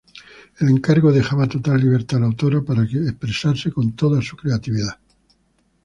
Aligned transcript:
El 0.59 0.67
encargo 0.67 1.11
dejaba 1.11 1.45
total 1.47 1.79
libertad 1.81 2.17
a 2.17 2.21
la 2.21 2.25
autora 2.25 2.59
para 2.63 2.81
expresarse 2.83 3.71
con 3.71 3.91
todo 3.95 4.19
su 4.19 4.35
creatividad. 4.35 4.97